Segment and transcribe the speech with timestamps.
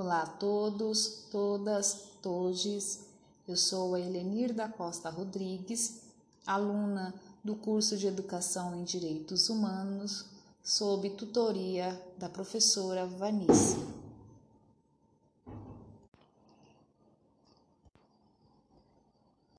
[0.00, 3.00] Olá a todos, todas, todes.
[3.48, 6.02] Eu sou a Helenir da Costa Rodrigues,
[6.46, 7.12] aluna
[7.42, 10.26] do curso de Educação em Direitos Humanos,
[10.62, 13.97] sob tutoria da professora Vanice.